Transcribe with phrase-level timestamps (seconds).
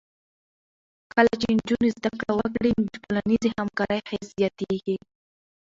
[1.13, 4.95] کله چې نجونې زده کړه وکړي، د ټولنیزې همکارۍ حس زیاتېږي.